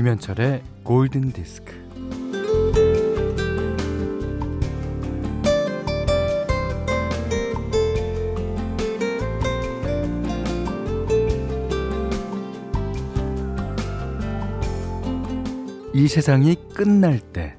김현철의 0.00 0.62
골든 0.82 1.30
디스크. 1.32 1.79
이 15.92 16.06
세상이 16.06 16.54
끝날 16.72 17.18
때 17.18 17.56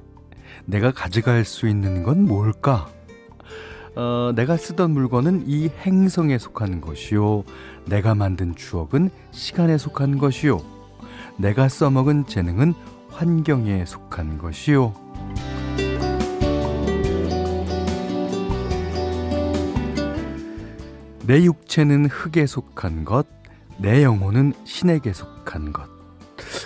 내가 0.64 0.90
가져갈 0.90 1.44
수 1.44 1.68
있는 1.68 2.02
건 2.02 2.24
뭘까? 2.24 2.88
어, 3.94 4.32
내가 4.34 4.56
쓰던 4.56 4.92
물건은 4.92 5.44
이 5.46 5.68
행성에 5.68 6.38
속하는 6.38 6.80
것이요. 6.80 7.44
내가 7.84 8.14
만든 8.14 8.54
추억은 8.54 9.10
시간에 9.32 9.76
속한 9.76 10.16
것이요. 10.16 10.62
내가 11.36 11.68
써먹은 11.68 12.26
재능은 12.26 12.72
환경에 13.10 13.84
속한 13.84 14.38
것이요. 14.38 14.94
내 21.26 21.44
육체는 21.44 22.06
흙에 22.06 22.46
속한 22.46 23.04
것, 23.04 23.26
내 23.76 24.02
영혼은 24.02 24.54
신에게 24.64 25.12
속한 25.12 25.74
것. 25.74 26.01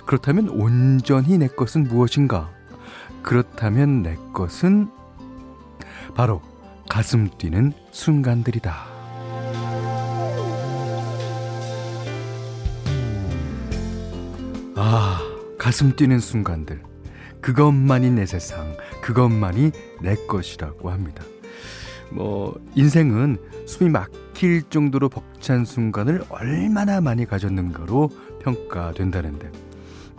그렇다면 0.04 0.48
온전히 0.48 1.38
내 1.38 1.48
것은 1.48 1.84
무엇인가? 1.84 2.50
그렇다면 3.22 4.02
내 4.02 4.16
것은 4.32 4.88
바로 6.14 6.42
가슴 6.88 7.28
뛰는 7.38 7.72
순간들이다. 7.90 8.72
아, 14.76 15.20
가슴 15.58 15.96
뛰는 15.96 16.18
순간들. 16.18 16.82
그것만이 17.40 18.10
내 18.10 18.26
세상, 18.26 18.76
그것만이 19.02 19.72
내 20.02 20.16
것이라고 20.26 20.90
합니다. 20.90 21.24
뭐, 22.10 22.54
인생은 22.74 23.38
숨이 23.66 23.90
막힐 23.90 24.62
정도로 24.70 25.08
벅찬 25.08 25.64
순간을 25.64 26.24
얼마나 26.28 27.00
많이 27.00 27.24
가졌는가로 27.26 28.10
평가된다는데, 28.42 29.50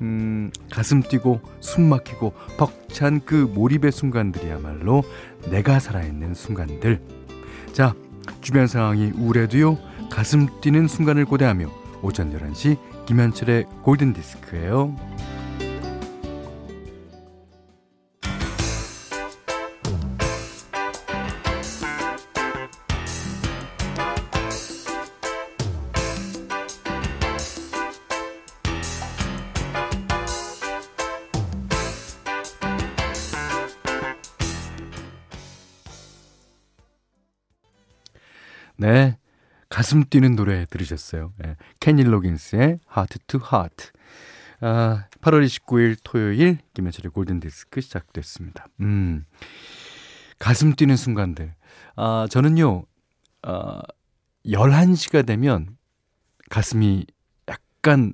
음, 0.02 0.52
가슴 0.72 1.02
뛰고 1.02 1.42
숨 1.59 1.84
막히고 1.90 2.34
벅찬 2.58 3.22
그 3.26 3.36
몰입의 3.36 3.92
순간들이야말로 3.92 5.04
내가 5.50 5.80
살아있는 5.80 6.34
순간들. 6.34 7.02
자, 7.73 7.95
주변 8.42 8.67
상황이 8.67 9.12
우울해도요, 9.16 9.78
가슴 10.12 10.48
뛰는 10.62 10.88
순간을 10.88 11.26
고대하며 11.26 11.70
오전 12.02 12.31
11시 12.31 12.78
김현철의 13.06 13.66
골든 13.84 14.14
디스크예요. 14.14 14.95
네. 38.77 39.17
가슴 39.70 40.04
뛰는 40.05 40.36
노래 40.36 40.65
들으셨어요. 40.65 41.33
네. 41.38 41.55
케니 41.80 42.04
로긴스의 42.04 42.80
Heart 42.95 43.20
to 43.27 43.39
Heart. 43.42 43.92
아, 44.61 45.05
8월 45.21 45.45
29일 45.45 45.98
토요일 46.04 46.60
김현철의 46.73 47.11
골든 47.11 47.39
디스크 47.39 47.82
시작됐습니다. 47.82 48.67
음. 48.82 49.26
가슴 50.39 50.73
뛰는 50.73 50.95
순간들. 50.95 51.54
아, 51.95 52.27
저는요. 52.30 52.86
아, 53.43 53.82
11시가 54.45 55.26
되면 55.26 55.77
가슴이 56.49 57.05
약간 57.48 58.14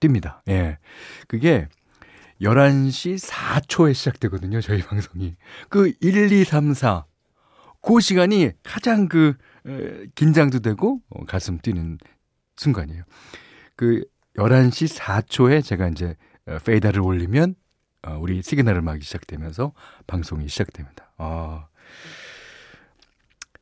뜁니다. 0.00 0.40
예. 0.48 0.78
그게 1.28 1.68
11시 2.40 3.18
4초에 3.18 3.94
시작되거든요. 3.94 4.60
저희 4.60 4.82
방송이. 4.82 5.36
그 5.68 5.92
1, 6.00 6.32
2, 6.32 6.44
3, 6.44 6.74
4. 6.74 7.04
그 7.82 8.00
시간이 8.00 8.50
가장 8.62 9.08
그 9.08 9.36
긴장도 10.14 10.60
되고 10.60 11.00
어, 11.10 11.24
가슴 11.24 11.58
뛰는 11.58 11.98
순간이에요. 12.56 13.02
그 13.74 14.04
11시 14.36 14.96
4초에 14.98 15.64
제가 15.64 15.88
이제 15.88 16.14
어, 16.46 16.58
fader를 16.64 17.00
올리면 17.00 17.54
어, 18.06 18.18
우리 18.20 18.42
시그널 18.42 18.76
음악이 18.76 19.02
시작되면서 19.04 19.72
방송이 20.06 20.48
시작됩니다. 20.48 21.12
아. 21.18 21.66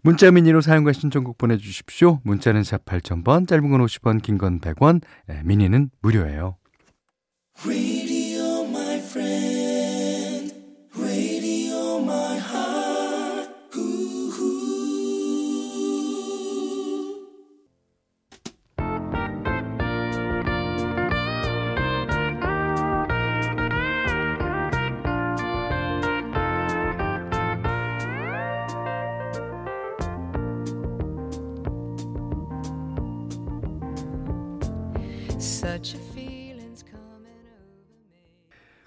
문자 0.03 0.31
미니로 0.31 0.61
사연과 0.61 0.93
신청곡 0.93 1.39
보내주십시오. 1.39 2.21
문자는 2.25 2.63
샵 2.63 2.85
8000번, 2.85 3.49
짧은 3.49 3.71
건 3.71 3.81
50원, 3.81 4.21
긴 4.21 4.37
건 4.37 4.61
100원, 4.61 5.01
미니는 5.45 5.89
무료예요. 6.03 6.59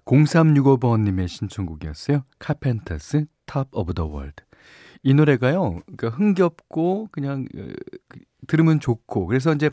0365번님의 0.05 1.27
신청곡이었어요. 1.27 2.23
카펜터스 2.39 3.25
Top 3.45 3.69
of 3.73 3.93
the. 3.93 4.09
이 5.03 5.13
노래가요, 5.13 5.81
그러니까 5.85 6.09
흥겹고 6.09 7.09
그냥 7.11 7.45
어, 7.55 7.67
그, 8.07 8.19
들으면 8.47 8.79
좋고 8.79 9.27
그래서 9.27 9.53
이제 9.53 9.69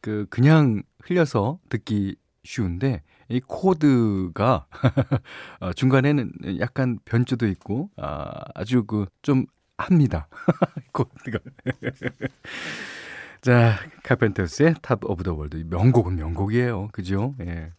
그 0.00 0.26
그냥 0.30 0.82
흘려서 1.02 1.58
듣기 1.68 2.16
쉬운데 2.44 3.02
이 3.28 3.40
코드가 3.40 4.66
어, 5.60 5.72
중간에는 5.72 6.32
약간 6.60 6.98
변주도 7.04 7.46
있고 7.46 7.90
아, 7.96 8.32
아주 8.54 8.84
그 8.84 9.06
좀 9.22 9.44
합니다. 9.78 10.28
코드가. 10.92 11.38
자, 13.40 13.78
카펜터스의 14.08 14.76
Top 14.80 15.04
of 15.04 15.22
the 15.22 15.34
World. 15.34 15.62
명곡은 15.68 16.16
명곡이에요. 16.16 16.88
그죠? 16.92 17.34
예. 17.40 17.72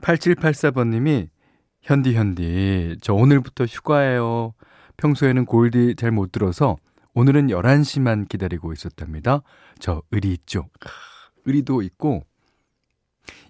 8784번님이 0.00 1.28
현디, 1.80 2.14
현디. 2.14 2.98
저 3.02 3.12
오늘부터 3.12 3.64
휴가예요. 3.64 4.54
평소에는 4.98 5.44
골디 5.46 5.96
잘 5.96 6.12
못 6.12 6.30
들어서 6.30 6.76
오늘은 7.14 7.48
11시만 7.48 8.28
기다리고 8.28 8.72
있었답니다. 8.72 9.42
저 9.80 10.02
의리 10.12 10.32
있죠? 10.34 10.68
의리도 11.46 11.82
있고, 11.82 12.24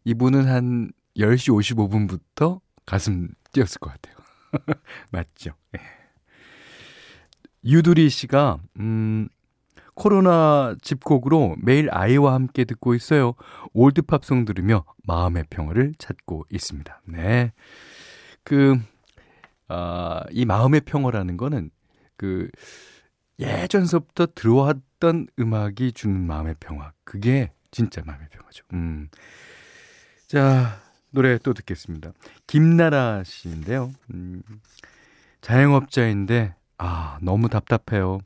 이분은 0.04 0.46
한 0.46 0.90
10시 1.18 1.52
55분부터 1.76 2.60
가슴 2.86 3.28
뛰었을 3.52 3.78
것 3.78 3.90
같아요. 3.90 4.16
맞죠? 5.12 5.50
예. 5.76 5.80
유두리 7.62 8.08
씨가, 8.08 8.58
음, 8.80 9.28
코로나 9.94 10.74
집콕으로 10.82 11.56
매일 11.60 11.88
아이와 11.90 12.34
함께 12.34 12.64
듣고 12.64 12.94
있어요. 12.94 13.34
올드팝송 13.72 14.44
들으며 14.44 14.84
마음의 15.04 15.44
평화를 15.50 15.94
찾고 15.98 16.46
있습니다. 16.50 17.02
네. 17.06 17.52
그, 18.44 18.78
아, 19.68 20.22
이 20.30 20.44
마음의 20.44 20.82
평화라는 20.82 21.36
거는 21.36 21.70
그 22.16 22.50
예전서부터 23.38 24.28
들어왔던 24.34 25.26
음악이 25.38 25.92
주는 25.92 26.20
마음의 26.26 26.56
평화. 26.60 26.92
그게 27.04 27.52
진짜 27.70 28.02
마음의 28.04 28.28
평화죠. 28.30 28.64
음. 28.72 29.08
자, 30.26 30.78
노래 31.10 31.38
또 31.38 31.52
듣겠습니다. 31.52 32.12
김나라 32.46 33.22
씨인데요. 33.24 33.92
음, 34.14 34.42
자영업자인데, 35.40 36.54
아, 36.78 37.18
너무 37.20 37.48
답답해요. 37.48 38.20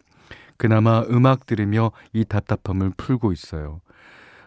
그나마 0.59 1.03
음악 1.03 1.47
들으며 1.47 1.93
이 2.13 2.25
답답함을 2.25 2.93
풀고 2.97 3.33
있어요. 3.33 3.81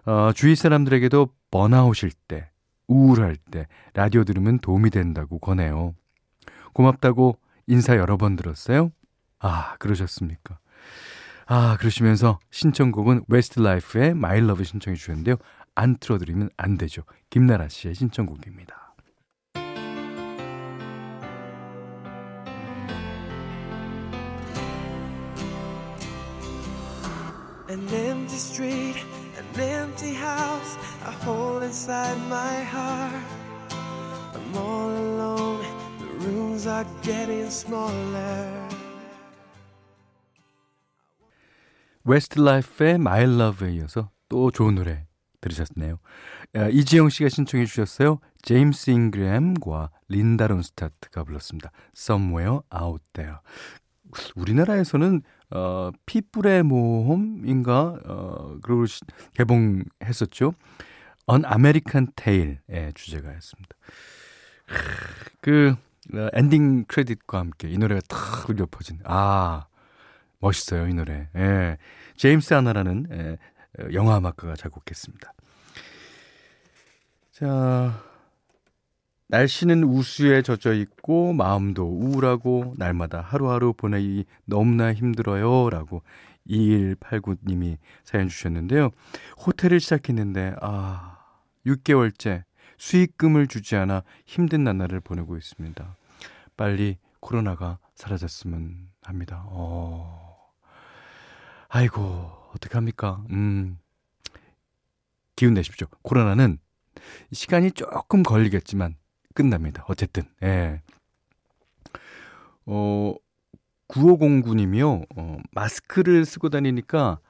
어, 0.05 0.31
주위 0.33 0.55
사람들에게도 0.55 1.29
번아웃일 1.51 2.11
때 2.27 2.49
우울할 2.87 3.35
때 3.35 3.67
라디오 3.93 4.23
들으면 4.23 4.59
도움이 4.59 4.89
된다고 4.89 5.39
권해요. 5.39 5.93
고맙다고 6.73 7.37
인사 7.67 7.97
여러 7.97 8.17
번 8.17 8.35
들었어요? 8.35 8.91
아, 9.39 9.75
그러셨습니까? 9.77 10.59
아, 11.45 11.77
그러시면서 11.77 12.39
신청곡은 12.51 13.25
웨스트 13.27 13.59
라이프의 13.59 14.13
My 14.15 14.41
Love 14.41 14.63
신청해 14.63 14.95
주셨는데요. 14.95 15.35
안 15.75 15.97
틀어드리면 15.97 16.49
안 16.57 16.77
되죠. 16.77 17.03
김나라 17.29 17.69
씨의 17.69 17.95
신청곡입니다. 17.95 18.88
An 27.69 27.87
empty 27.93 28.35
street, 28.35 28.95
an 29.37 29.61
empty 29.61 30.15
house, 30.15 30.75
a 31.05 31.11
hole 31.23 31.61
inside 31.61 32.17
my 32.27 32.63
heart. 32.63 33.13
I'm 34.33 34.57
all 34.57 34.89
alone, 34.89 35.63
the 35.99 36.25
rooms 36.25 36.65
are 36.65 36.87
getting 37.03 37.45
smaller. 37.51 38.67
웨스트라이프의 42.05 42.95
My 42.95 43.21
Love에 43.25 43.73
이어서 43.75 44.09
또 44.29 44.49
좋은 44.49 44.73
노래 44.73 45.05
들으셨네요. 45.39 45.99
이지영 46.71 47.09
씨가 47.09 47.29
신청해 47.29 47.67
주셨어요. 47.67 48.19
제임스 48.41 48.89
잉그램과 48.89 49.91
린다 50.07 50.47
론스타트가 50.47 51.23
불렀습니다. 51.23 51.69
Somewhere 51.95 52.61
Out 52.73 53.03
There. 53.13 53.37
우리나라에서는 54.35 55.21
어, 55.51 55.91
피블의 56.05 56.63
모험인가 56.63 57.99
어, 58.05 58.57
그리고 58.61 58.85
개봉했었죠. 59.33 60.53
An 61.27 61.43
American 61.45 62.07
Tail의 62.15 62.93
주제가였습니다. 62.93 63.75
그 65.41 65.75
어, 66.13 66.27
엔딩 66.33 66.85
크레딧과 66.85 67.39
함께 67.39 67.69
이 67.69 67.77
노래가 67.77 68.01
탁 68.07 68.49
울려 68.49 68.65
퍼진 68.69 68.99
아 69.03 69.67
멋있어요 70.39 70.87
이 70.87 70.93
노래. 70.93 71.29
예. 71.35 71.77
제임스 72.15 72.53
호너라는 72.53 73.07
예, 73.11 73.37
영화 73.93 74.17
음악가가 74.17 74.55
작곡했습니다. 74.55 75.33
자 77.31 78.08
날씨는 79.29 79.83
우수에 79.83 80.41
젖어 80.41 80.73
있고 80.73 81.33
마음도 81.33 81.83
우울하고 81.83 82.73
날마다 82.77 83.21
하루하루 83.21 83.73
보내기 83.73 84.25
너무나 84.45 84.91
힘들어요. 84.91 85.69
라고 85.69 86.01
2189님이 86.47 87.77
사연 88.03 88.27
주셨는데요. 88.27 88.89
호텔을 89.45 89.79
시작했는데, 89.79 90.55
아, 90.61 91.19
6개월째 91.65 92.43
수익금을 92.79 93.45
주지 93.47 93.75
않아 93.75 94.03
힘든 94.25 94.63
나날을 94.63 94.99
보내고 94.99 95.37
있습니다. 95.37 95.95
빨리 96.57 96.97
코로나가 97.19 97.77
사라졌으면 97.93 98.89
합니다. 99.03 99.43
어. 99.49 100.37
아이고, 101.67 102.01
어떡합니까? 102.55 103.23
음. 103.29 103.77
기운 105.35 105.53
내십시오. 105.53 105.87
코로나는 106.01 106.57
시간이 107.31 107.71
조금 107.73 108.23
걸리겠지만 108.23 108.95
끝납니다. 109.39 109.85
어쨌든, 109.87 110.23
예. 110.43 110.81
어, 112.65 113.15
9509님이요, 113.87 115.05
어, 115.15 115.37
마스크를 115.51 116.25
쓰고 116.25 116.49
다니니까 116.49 117.21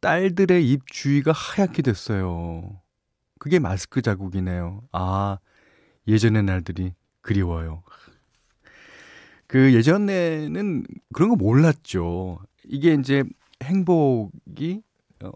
딸들의 0.00 0.70
입 0.70 0.82
주위가 0.86 1.32
하얗게 1.32 1.80
됐어요. 1.80 2.78
그게 3.38 3.58
마스크 3.58 4.02
자국이네요. 4.02 4.82
아, 4.92 5.38
예전의 6.06 6.42
날들이 6.42 6.92
그리워요. 7.22 7.84
그 9.46 9.72
예전에는 9.72 10.84
그런 11.14 11.30
거 11.30 11.36
몰랐죠. 11.36 12.38
이게 12.64 12.92
이제 12.92 13.24
행복이 13.62 14.82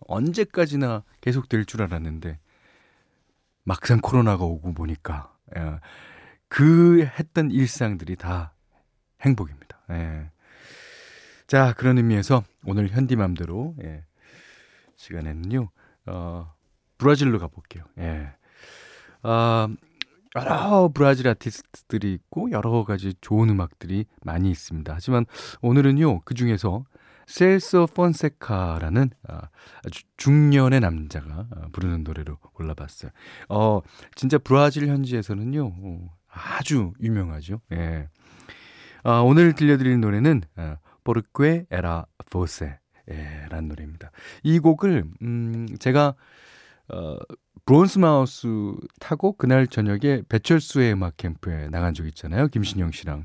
언제까지나 0.06 1.02
계속될 1.22 1.64
줄 1.64 1.82
알았는데 1.82 2.38
막상 3.64 4.00
코로나가 4.02 4.44
오고 4.44 4.74
보니까 4.74 5.33
예. 5.56 5.80
그 6.48 7.04
했던 7.04 7.50
일상들이 7.50 8.16
다 8.16 8.54
행복입니다. 9.22 9.78
예. 9.90 10.30
자, 11.46 11.72
그런 11.74 11.98
의미에서 11.98 12.44
오늘 12.64 12.88
현디맘대로 12.88 13.74
예. 13.82 14.04
시간에는요. 14.96 15.68
어, 16.06 16.54
브라질로 16.98 17.38
가볼게요. 17.38 17.84
예. 17.98 18.32
아, 19.22 19.68
여러 20.36 20.90
브라질 20.92 21.28
아티스트들이 21.28 22.12
있고 22.14 22.50
여러 22.50 22.84
가지 22.84 23.14
좋은 23.20 23.50
음악들이 23.50 24.04
많이 24.22 24.50
있습니다. 24.50 24.92
하지만 24.92 25.26
오늘은요 25.62 26.20
그 26.20 26.34
중에서 26.34 26.84
셀소 27.26 27.88
폰세카라는 27.94 29.10
아, 29.28 29.48
아주 29.84 30.02
중년의 30.16 30.80
남자가 30.80 31.46
아, 31.50 31.68
부르는 31.72 32.04
노래로 32.04 32.36
골라봤어요. 32.38 33.10
어, 33.48 33.80
진짜 34.14 34.38
브라질 34.38 34.88
현지에서는요, 34.88 35.66
어, 35.66 36.10
아주 36.28 36.92
유명하죠. 37.00 37.60
예. 37.72 38.08
아, 39.02 39.20
오늘 39.20 39.52
들려드릴 39.52 40.00
노래는 40.00 40.42
Porque 41.04 41.66
era 41.70 42.06
você 42.30 42.78
라는 43.50 43.68
노래입니다. 43.68 44.10
이 44.42 44.58
곡을 44.58 45.04
음, 45.22 45.66
제가 45.78 46.14
어, 46.88 47.16
브론즈 47.66 47.98
마우스 47.98 48.48
타고 49.00 49.36
그날 49.36 49.66
저녁에 49.66 50.22
배철수의 50.28 50.92
음악 50.92 51.16
캠프에 51.16 51.68
나간 51.68 51.94
적 51.94 52.06
있잖아요. 52.06 52.48
김신영 52.48 52.92
씨랑. 52.92 53.24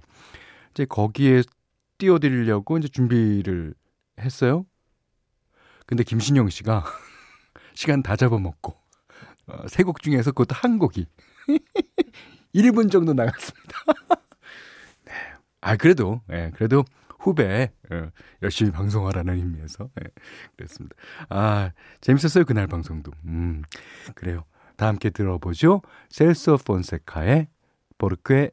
이제 0.71 0.85
거기에 0.85 1.41
띄워드리려고 1.97 2.77
이제 2.77 2.87
준비를 2.87 3.73
했어요. 4.19 4.66
근데 5.86 6.04
김신영 6.04 6.50
씨가 6.50 6.86
시간 7.74 8.04
다 8.04 8.16
잡아먹고 8.16 8.75
어, 9.48 9.68
세곡 9.68 10.01
중에서 10.01 10.31
그것도 10.31 10.56
한 10.56 10.77
곡이 10.77 11.07
1분 12.54 12.92
정도 12.92 13.13
나갔습니다. 13.13 13.80
네. 15.06 15.13
아 15.62 15.75
그래도 15.75 16.21
예, 16.31 16.51
그래도 16.56 16.83
후배 17.19 17.71
예, 17.92 18.12
열심히 18.42 18.71
방송하라는 18.71 19.36
의미에서 19.36 19.89
예, 20.01 20.07
그랬습니다. 20.56 20.95
아 21.30 21.71
재밌었어요 22.01 22.45
그날 22.45 22.68
방송도. 22.68 23.12
음 23.25 23.63
그래요. 24.16 24.45
다 24.77 24.88
함께 24.88 25.10
들어보죠. 25.10 25.81
셀소 26.09 26.57
폰세카의 26.66 27.47
포르케 27.97 28.49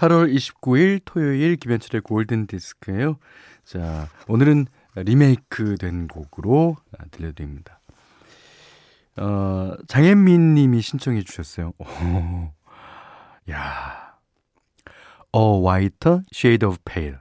8월 0.00 0.34
29일 0.34 1.02
토요일 1.04 1.56
김현철의 1.56 2.00
골든 2.00 2.46
디스크예요. 2.46 3.18
자, 3.64 4.08
오늘은 4.28 4.66
리메이크 4.96 5.76
된 5.78 6.08
곡으로 6.08 6.78
들려드립니다. 7.10 7.80
어, 9.16 9.74
장현민 9.88 10.54
님이 10.54 10.80
신청해 10.80 11.22
주셨어요. 11.22 11.74
오, 11.78 12.50
야. 13.50 14.16
A 15.36 15.40
Whiter 15.62 16.22
Shade 16.34 16.66
of 16.66 16.78
Pale. 16.86 17.18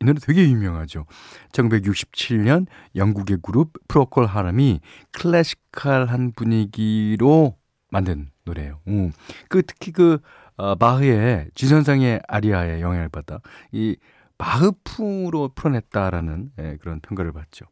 이 0.00 0.04
노래 0.04 0.18
되게 0.18 0.42
유명하죠. 0.42 1.06
1967년 1.52 2.66
영국의 2.96 3.38
그룹 3.42 3.74
프로콜 3.86 4.26
하람이 4.26 4.80
클래시컬한 5.12 6.32
분위기로 6.32 7.56
만든 7.90 8.30
노래예요. 8.44 8.80
음. 8.88 9.12
그 9.48 9.62
특히 9.62 9.92
그 9.92 10.18
어, 10.58 10.74
바흐의 10.74 11.50
G선상의 11.54 12.20
아리아의 12.26 12.82
영향을 12.82 13.08
받아 13.08 13.40
이 13.72 13.96
바흐풍으로 14.36 15.52
풀어냈다라는 15.54 16.50
예, 16.58 16.76
그런 16.80 17.00
평가를 17.00 17.32
받죠. 17.32 17.64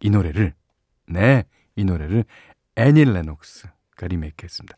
이 0.00 0.10
노래를 0.10 0.54
네, 1.08 1.44
이 1.74 1.84
노래를 1.84 2.24
애니 2.76 3.04
레녹스가 3.04 4.06
리메이크했습니다. 4.08 4.76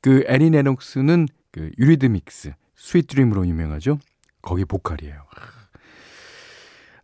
그 0.00 0.24
애니 0.26 0.50
레녹스는 0.50 1.26
그 1.52 1.70
유리드믹스 1.78 2.54
Sweet 2.76 3.06
Dream으로 3.08 3.46
유명하죠. 3.46 3.98
거기 4.42 4.64
보컬이에요. 4.64 5.24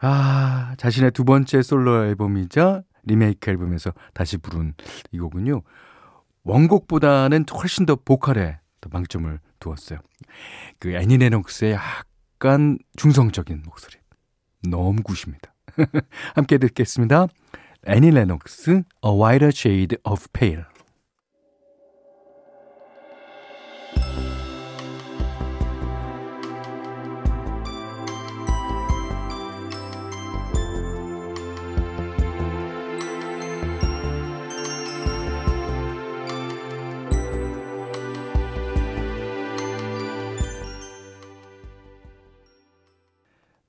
아, 0.01 0.75
자신의 0.79 1.11
두 1.13 1.25
번째 1.25 1.63
솔로 1.63 2.05
앨범이자 2.05 2.83
리메이크 3.05 3.51
앨범에서 3.51 3.93
다시 4.15 4.37
부른 4.39 4.75
이 5.11 5.19
곡은요. 5.19 5.63
원곡보다는 6.45 7.45
훨씬 7.53 7.87
더 7.87 7.97
보컬에 7.97 8.59
더 8.81 8.89
방점을 8.89 9.39
두었어요. 9.61 9.99
그 10.79 10.93
애니 10.95 11.19
레녹스의 11.19 11.73
약간 11.73 12.79
중성적인 12.97 13.63
목소리. 13.65 13.97
너무 14.69 15.03
굿입니다. 15.03 15.55
함께 16.35 16.59
듣겠습니다. 16.59 17.27
애니 17.87 18.11
레녹스, 18.11 18.71
A 18.71 19.11
Whiter 19.11 19.53
Shade 19.55 19.99
of 20.05 20.27
Pale. 20.33 20.65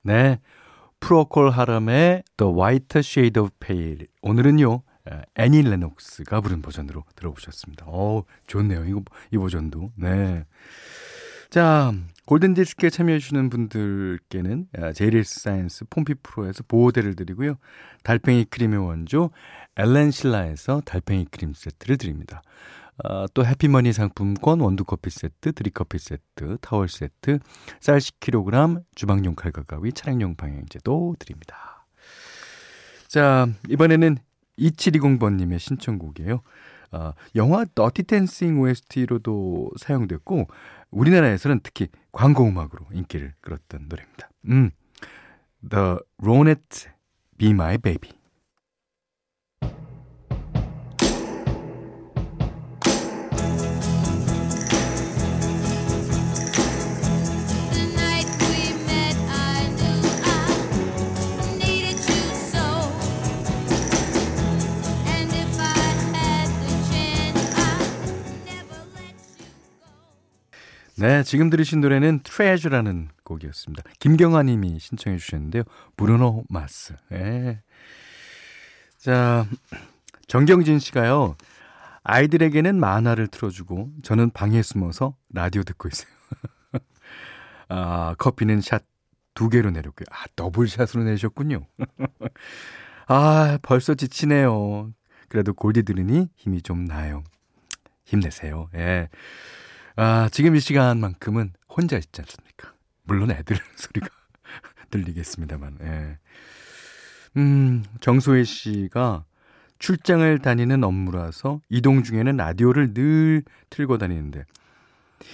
네. 0.08 0.40
프로콜 1.00 1.50
하럼의 1.50 2.22
A 2.38 2.50
Whiter 2.50 3.00
Shade 3.00 3.42
of 3.42 3.50
Pale. 3.60 4.06
오늘은요, 4.22 4.80
애니 5.36 5.60
레녹스가 5.60 6.40
부른 6.40 6.62
버전으로 6.62 7.04
들어보셨습니다. 7.14 7.84
어 7.86 8.24
좋네요. 8.46 8.86
이거, 8.86 9.02
이 9.30 9.36
버전도. 9.36 9.92
네. 9.96 10.46
자, 11.50 11.92
골든 12.24 12.54
디스크에 12.54 12.88
참여해 12.88 13.18
주시는 13.18 13.50
분들께는 13.50 14.68
제이리스 14.94 15.40
사이언스 15.40 15.84
폼피 15.90 16.14
프로에서 16.22 16.64
보호대를 16.66 17.14
드리고요. 17.14 17.56
달팽이 18.02 18.46
크림의 18.46 18.78
원조 18.78 19.28
엘렌 19.76 20.10
실라에서 20.10 20.80
달팽이 20.86 21.26
크림 21.26 21.52
세트를 21.52 21.98
드립니다. 21.98 22.40
어, 23.04 23.26
또 23.32 23.44
해피머니 23.44 23.92
상품권, 23.92 24.60
원두커피 24.60 25.10
세트, 25.10 25.52
드립커피 25.52 25.98
세트, 25.98 26.58
타월 26.60 26.88
세트, 26.88 27.38
쌀 27.80 27.98
10kg, 27.98 28.82
주방용 28.94 29.34
칼과 29.34 29.62
가위, 29.62 29.92
차량용 29.92 30.34
방향제도 30.34 31.16
드립니다. 31.18 31.86
자, 33.06 33.48
이번에는 33.68 34.18
2720번님의 34.58 35.58
신청곡이에요. 35.58 36.42
어, 36.90 37.12
영화 37.36 37.64
더티 37.64 38.02
댄싱 38.04 38.60
OST로도 38.60 39.70
사용됐고, 39.76 40.48
우리나라에서는 40.90 41.60
특히 41.62 41.88
광고 42.12 42.46
음악으로 42.46 42.84
인기를 42.92 43.34
끌었던 43.40 43.86
노래입니다. 43.88 44.30
음, 44.46 44.70
The 45.68 45.96
Ronettes 46.20 46.88
Be 47.36 47.50
My 47.50 47.78
Baby. 47.78 48.17
네, 70.98 71.22
지금 71.22 71.50
들으신 71.50 71.80
노래는 71.80 72.20
Treasure라는 72.24 73.08
곡이었습니다. 73.24 73.82
김경아 73.98 74.42
님이 74.42 74.78
신청해 74.78 75.18
주셨는데요. 75.18 75.62
브루노 75.96 76.44
마스. 76.48 76.94
네. 77.10 77.62
자, 78.98 79.46
정경진 80.26 80.78
씨가요. 80.78 81.36
아이들에게는 82.02 82.80
만화를 82.80 83.28
틀어주고 83.28 83.90
저는 84.02 84.30
방에 84.30 84.62
숨어서 84.62 85.14
라디오 85.32 85.62
듣고 85.62 85.88
있어요. 85.88 86.10
아, 87.68 88.14
커피는 88.18 88.60
샷 88.60 88.82
두 89.38 89.48
개로 89.48 89.70
내렸고요. 89.70 90.04
아, 90.10 90.24
더블 90.34 90.66
샷으로 90.66 91.04
내셨군요. 91.04 91.64
아, 93.06 93.56
벌써 93.62 93.94
지치네요. 93.94 94.92
그래도 95.28 95.54
골디 95.54 95.84
들으니 95.84 96.28
힘이 96.34 96.60
좀 96.60 96.84
나요. 96.84 97.22
힘내세요. 98.04 98.68
예. 98.74 99.08
아, 100.00 100.28
지금 100.30 100.54
이 100.54 100.60
시간만큼은 100.60 101.54
혼자 101.68 101.96
있지 101.96 102.20
않습니까? 102.20 102.72
물론 103.02 103.32
애들 103.32 103.56
소리가 103.74 104.06
들리겠습니다만, 104.90 105.78
예. 105.82 106.18
음, 107.36 107.84
정소혜 108.00 108.44
씨가 108.44 109.24
출장을 109.80 110.38
다니는 110.38 110.84
업무라서 110.84 111.60
이동 111.68 112.04
중에는 112.04 112.36
라디오를 112.36 112.94
늘 112.94 113.42
틀고 113.70 113.98
다니는데, 113.98 114.44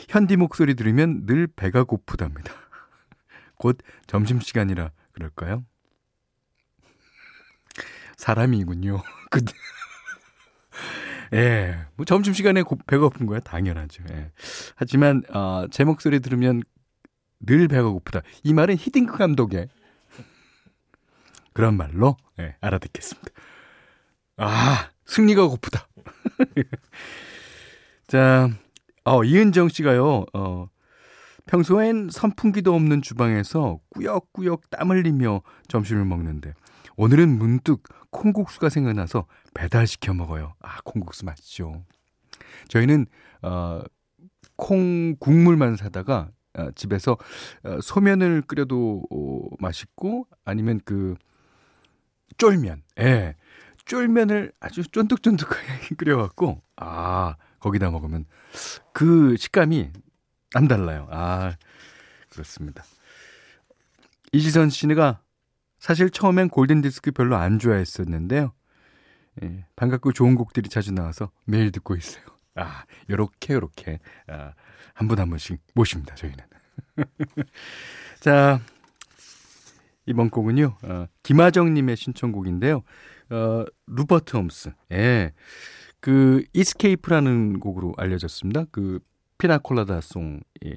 현디 0.09 0.39
목소리 0.39 0.75
들으면 0.77 1.27
늘 1.27 1.47
배가 1.47 1.85
고프답니다. 1.85 2.51
곧 3.57 3.77
점심시간이라 4.07 4.93
그럴까요? 5.13 5.67
사람이군요. 8.17 9.03
예, 11.33 11.77
뭐 11.97 12.05
점심시간에 12.05 12.63
배가 12.87 13.05
고픈 13.05 13.27
거야 13.27 13.41
당연하죠. 13.41 14.05
예. 14.11 14.31
하지만 14.77 15.23
어, 15.33 15.67
제 15.71 15.85
목소리 15.85 16.21
들으면 16.21 16.63
늘 17.41 17.69
배가 17.69 17.89
고프다. 17.89 18.21
이 18.43 18.53
말은 18.53 18.77
히딩크 18.77 19.17
감독의 19.17 19.69
그런 21.53 21.77
말로 21.77 22.17
예, 22.41 22.57
알아듣겠습니다. 22.61 23.31
아, 24.37 24.91
승리가 25.07 25.47
고프다. 25.47 25.87
자, 28.09 28.51
어, 29.05 29.23
이은정 29.23 29.69
씨가요, 29.69 30.25
어, 30.35 30.69
평소엔 31.47 32.09
선풍기도 32.11 32.75
없는 32.75 33.03
주방에서 33.03 33.79
꾸역꾸역 33.91 34.71
땀 34.71 34.91
흘리며 34.91 35.43
점심을 35.69 36.05
먹는데, 36.05 36.55
오늘은 36.97 37.39
문득 37.39 37.83
콩국수가 38.11 38.69
생각나서 38.69 39.27
배달시켜 39.55 40.13
먹어요. 40.15 40.55
아, 40.61 40.79
콩국수 40.85 41.25
맛있죠. 41.25 41.85
저희는, 42.69 43.07
어, 43.43 43.83
콩 44.57 45.17
국물만 45.19 45.77
사다가 45.77 46.31
어, 46.57 46.71
집에서 46.77 47.17
어, 47.65 47.81
소면을 47.81 48.43
끓여도 48.43 49.05
어, 49.11 49.43
맛있고 49.59 50.27
아니면 50.45 50.81
그 50.85 51.17
쫄면, 52.39 52.83
예, 53.01 53.35
쫄면을 53.85 54.53
아주 54.61 54.83
쫀득쫀득하게 54.87 55.95
끓여갖고 55.97 56.63
아 56.77 57.37
거기다 57.61 57.91
먹으면 57.91 58.25
그 58.93 59.37
식감이 59.37 59.91
안 60.55 60.69
달라요. 60.69 61.09
아 61.11 61.55
그렇습니다. 62.31 62.85
이지선 64.33 64.71
씨가 64.71 65.21
사실 65.79 66.11
처음엔 66.11 66.49
골든디스크 66.49 67.13
별로 67.13 67.37
안 67.37 67.59
좋아했었는데요. 67.59 68.53
예, 69.43 69.65
반갑고 69.77 70.13
좋은 70.13 70.35
곡들이 70.35 70.69
자주 70.69 70.93
나와서 70.93 71.31
매일 71.45 71.73
듣고 71.73 71.97
있어요. 71.97 72.25
아, 72.55 72.85
요렇게, 73.11 73.55
요렇게. 73.55 73.99
아, 74.29 74.53
한분 74.95 75.19
한 75.19 75.29
분씩 75.29 75.61
모십니다, 75.75 76.15
저희는. 76.15 76.39
자, 78.21 78.61
이번 80.07 80.31
곡은요, 80.31 80.77
어, 80.83 81.07
김하정 81.23 81.75
님의 81.75 81.97
신청곡인데요. 81.97 82.83
어, 83.31 83.65
루퍼트 83.87 84.37
홈스. 84.37 84.73
예. 84.93 85.33
그, 86.01 86.45
Escape라는 86.53 87.61
곡으로 87.61 87.95
알려졌습니다. 87.97 88.67
그, 88.71 89.01
피나콜라다 89.39 90.01
송. 90.01 90.41
예. 90.65 90.77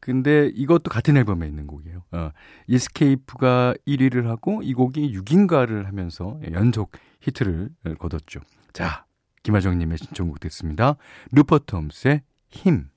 근데 0.00 0.50
이것도 0.54 0.90
같은 0.90 1.16
앨범에 1.16 1.46
있는 1.46 1.66
곡이에요. 1.66 2.02
어, 2.12 2.30
이스케이프가 2.66 3.74
1위를 3.86 4.24
하고 4.24 4.62
이 4.62 4.72
곡이 4.72 5.14
6인가를 5.16 5.84
하면서 5.84 6.40
연속 6.52 6.92
히트를 7.20 7.70
거뒀죠. 7.98 8.40
자, 8.72 9.04
김하정님의 9.42 9.98
신청곡 9.98 10.40
됐습니다. 10.40 10.96
루퍼트 11.32 11.76
홈스의 11.76 12.22
힘. 12.48 12.88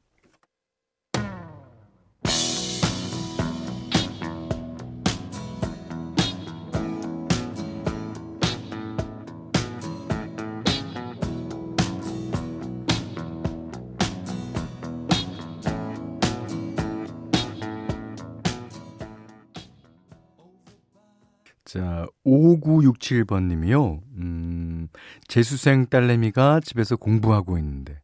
자, 21.73 22.05
5967번 22.23 23.47
님이요. 23.47 24.01
음, 24.17 24.87
재수생 25.27 25.87
딸내미가 25.87 26.59
집에서 26.59 26.95
공부하고 26.95 27.57
있는데, 27.57 27.99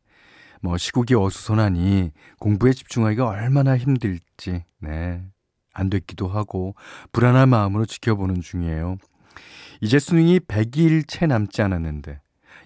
뭐, 0.59 0.75
시국이 0.75 1.13
어수선하니 1.13 2.09
공부에 2.39 2.73
집중하기가 2.73 3.27
얼마나 3.27 3.77
힘들지, 3.77 4.63
네. 4.79 5.23
안 5.71 5.91
됐기도 5.91 6.27
하고, 6.27 6.73
불안한 7.11 7.49
마음으로 7.49 7.85
지켜보는 7.85 8.41
중이에요. 8.41 8.97
이제 9.81 9.99
수능이 9.99 10.39
100일 10.39 11.07
채 11.07 11.27
남지 11.27 11.61
않았는데, 11.61 12.21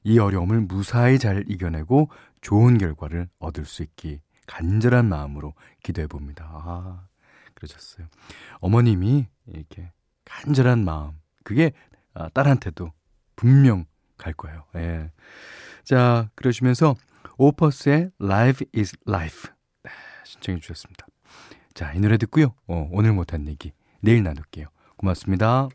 이 0.06 0.20
어려움을 0.20 0.62
무사히 0.62 1.20
잘 1.20 1.44
이겨내고 1.50 2.08
좋은 2.40 2.78
결과를 2.78 3.28
얻을 3.40 3.66
수 3.66 3.84
있기 3.84 4.22
간절한 4.48 5.10
마음으로 5.10 5.54
기도해 5.84 6.08
봅니다. 6.08 6.50
아, 6.50 7.08
그러셨어요. 7.56 8.08
어머님이 8.62 9.28
이렇게 9.48 9.92
간절한 10.42 10.84
마음, 10.84 11.12
그게 11.44 11.72
아, 12.14 12.30
딸한테도 12.30 12.92
분명 13.36 13.86
갈 14.18 14.34
거예요. 14.34 14.66
예. 14.76 15.12
자, 15.84 16.30
그러시면서 16.36 16.96
오퍼스의 17.38 18.12
Life 18.22 18.68
is 18.76 18.96
Life 19.08 19.50
네, 19.84 19.92
신청해 20.26 20.60
주셨습니다. 20.60 21.08
자, 21.74 21.92
이 21.94 22.00
노래 22.00 22.18
듣고요. 22.18 22.54
어, 22.68 22.90
오늘 22.92 23.14
못한 23.14 23.48
얘기 23.48 23.74
내일 24.02 24.24
나눌게요. 24.24 24.68
고맙습니다. 24.98 25.70